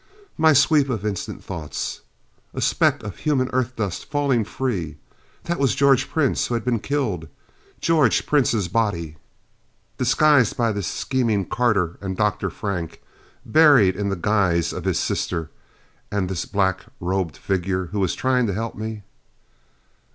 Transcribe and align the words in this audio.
My 0.35 0.51
sweep 0.53 0.89
of 0.89 1.05
instant 1.05 1.43
thoughts. 1.43 2.01
A 2.55 2.59
speck 2.61 3.03
of 3.03 3.17
human 3.17 3.51
Earth 3.53 3.75
dust 3.75 4.05
falling 4.09 4.43
free. 4.43 4.97
That 5.43 5.59
was 5.59 5.75
George 5.75 6.09
Prince 6.09 6.47
who 6.47 6.55
had 6.55 6.65
been 6.65 6.79
killed. 6.79 7.27
George 7.79 8.25
Prince's 8.25 8.67
body, 8.67 9.17
disguised 9.99 10.57
by 10.57 10.71
the 10.71 10.81
scheming 10.81 11.45
Carter 11.45 11.99
and 12.01 12.17
Dr. 12.17 12.49
Frank, 12.49 12.99
buried 13.45 13.95
in 13.95 14.09
the 14.09 14.15
guise 14.15 14.73
of 14.73 14.85
his 14.85 14.97
sister. 14.97 15.51
And 16.11 16.29
this 16.29 16.45
black 16.45 16.85
robed 16.99 17.37
figure 17.37 17.85
who 17.91 17.99
was 17.99 18.15
trying 18.15 18.47
to 18.47 18.55
help 18.55 18.73
me.... 18.73 19.03